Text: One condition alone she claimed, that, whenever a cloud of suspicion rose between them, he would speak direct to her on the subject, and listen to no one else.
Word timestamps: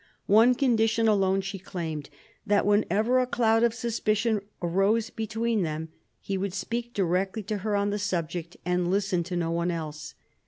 One 0.25 0.55
condition 0.55 1.07
alone 1.07 1.41
she 1.41 1.59
claimed, 1.59 2.09
that, 2.43 2.65
whenever 2.65 3.19
a 3.19 3.27
cloud 3.27 3.61
of 3.61 3.75
suspicion 3.75 4.41
rose 4.59 5.11
between 5.11 5.61
them, 5.61 5.89
he 6.19 6.39
would 6.39 6.55
speak 6.55 6.95
direct 6.95 7.45
to 7.45 7.57
her 7.59 7.75
on 7.75 7.91
the 7.91 7.99
subject, 7.99 8.57
and 8.65 8.89
listen 8.89 9.21
to 9.25 9.37
no 9.37 9.51
one 9.51 9.69
else. 9.69 10.15